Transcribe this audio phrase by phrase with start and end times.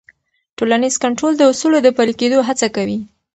[0.57, 2.99] ټولنیز کنټرول د اصولو د پلي کېدو هڅه کوي.